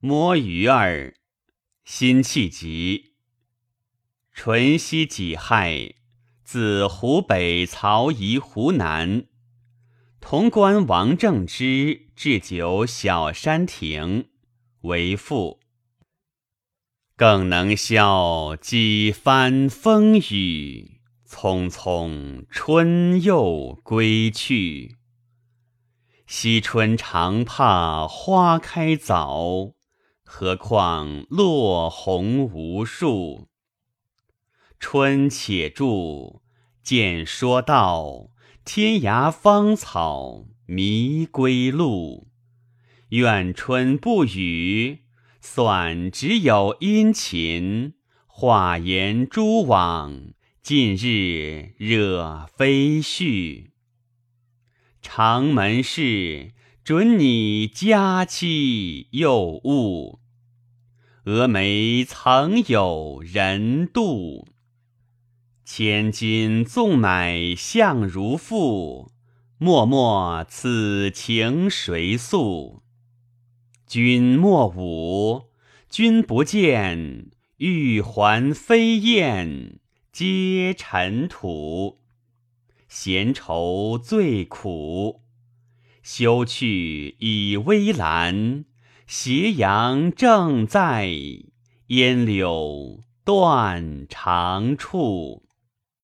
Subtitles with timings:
[0.00, 1.16] 摸鱼儿，
[1.84, 3.14] 辛弃疾。
[4.32, 5.96] 淳熙己亥，
[6.44, 9.26] 自湖北曹宜湖南。
[10.20, 14.28] 潼关王正之置酒小山亭，
[14.82, 15.58] 为赋。
[17.16, 24.98] 更能消几番风雨，匆匆春又归去。
[26.28, 29.74] 惜春常怕花开早。
[30.30, 33.48] 何况落红无数。
[34.78, 36.42] 春且住，
[36.82, 38.28] 见说道：
[38.62, 42.28] 天涯芳草迷归路。
[43.08, 45.04] 愿春不语，
[45.40, 47.94] 算只有殷勤。
[48.26, 53.70] 画檐蛛网，近日惹飞絮。
[55.00, 56.52] 长门事。
[56.88, 60.20] 准你佳期又误，
[61.26, 64.46] 蛾眉曾有人妒。
[65.66, 69.12] 千金纵买相如赋，
[69.58, 72.82] 脉脉此情谁诉？
[73.86, 75.50] 君莫舞，
[75.90, 79.78] 君不见，玉环飞燕
[80.10, 81.98] 皆尘土。
[82.88, 85.27] 闲愁最苦。
[86.02, 88.64] 休去倚危栏，
[89.06, 91.10] 斜阳正在，
[91.88, 95.47] 烟柳断肠处。